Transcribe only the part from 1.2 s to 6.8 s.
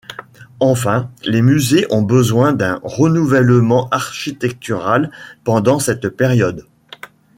les musées ont besoin d'un renouvellement architectural pendant cette période.